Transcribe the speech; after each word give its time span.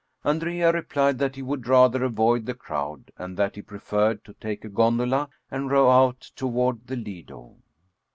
Andrea 0.25 0.71
replied 0.71 1.19
that 1.19 1.35
he 1.35 1.43
would 1.43 1.67
rather 1.67 2.03
avoid 2.03 2.47
the 2.47 2.55
crowd, 2.55 3.11
and 3.19 3.37
that 3.37 3.53
he 3.55 3.61
preferred 3.61 4.25
to 4.25 4.33
take 4.33 4.65
a 4.65 4.67
gondola 4.67 5.29
and 5.51 5.69
row 5.69 5.91
out 5.91 6.21
toward 6.35 6.87
the 6.87 6.95
Lido. 6.95 7.57